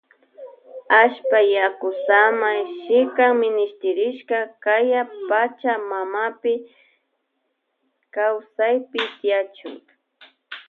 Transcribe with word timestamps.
Allpa 1.01 1.39
yaku 1.55 1.89
samay 2.07 2.59
shikan 2.83 3.31
minishtirishka 3.41 4.39
kaya 4.63 5.01
pacha 5.29 5.73
mamapi 5.89 6.53
kawsay 8.13 8.75
tiyachun. 8.89 9.75